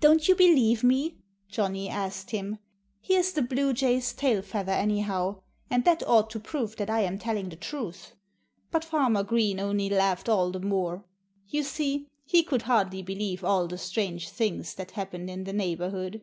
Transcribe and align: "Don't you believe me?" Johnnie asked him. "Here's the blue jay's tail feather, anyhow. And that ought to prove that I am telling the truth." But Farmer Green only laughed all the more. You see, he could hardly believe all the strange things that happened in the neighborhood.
"Don't 0.00 0.28
you 0.28 0.34
believe 0.34 0.82
me?" 0.82 1.18
Johnnie 1.50 1.90
asked 1.90 2.30
him. 2.30 2.58
"Here's 3.02 3.32
the 3.32 3.42
blue 3.42 3.74
jay's 3.74 4.14
tail 4.14 4.40
feather, 4.40 4.72
anyhow. 4.72 5.42
And 5.68 5.84
that 5.84 6.02
ought 6.08 6.30
to 6.30 6.40
prove 6.40 6.76
that 6.76 6.88
I 6.88 7.00
am 7.02 7.18
telling 7.18 7.50
the 7.50 7.56
truth." 7.56 8.14
But 8.70 8.82
Farmer 8.82 9.22
Green 9.22 9.60
only 9.60 9.90
laughed 9.90 10.26
all 10.26 10.50
the 10.52 10.58
more. 10.60 11.04
You 11.48 11.62
see, 11.62 12.08
he 12.24 12.42
could 12.42 12.62
hardly 12.62 13.02
believe 13.02 13.44
all 13.44 13.66
the 13.68 13.76
strange 13.76 14.30
things 14.30 14.74
that 14.76 14.92
happened 14.92 15.28
in 15.28 15.44
the 15.44 15.52
neighborhood. 15.52 16.22